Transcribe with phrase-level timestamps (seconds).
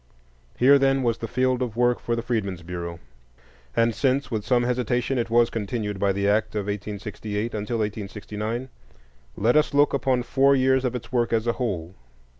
[0.57, 2.99] Here, then, was the field of work for the Freedmen's Bureau;
[3.75, 8.69] and since, with some hesitation, it was continued by the act of 1868 until 1869,
[9.37, 11.93] let us look upon four years of its work as a whole.